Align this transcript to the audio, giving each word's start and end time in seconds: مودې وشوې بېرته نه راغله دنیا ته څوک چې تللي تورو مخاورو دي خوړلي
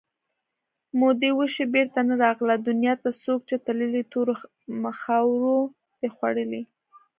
مودې 0.99 1.29
وشوې 1.35 1.65
بېرته 1.75 1.99
نه 2.09 2.15
راغله 2.23 2.55
دنیا 2.67 2.93
ته 3.03 3.09
څوک 3.23 3.39
چې 3.49 3.55
تللي 3.65 4.03
تورو 4.11 4.33
مخاورو 4.83 5.57
دي 5.99 6.09
خوړلي 6.15 6.61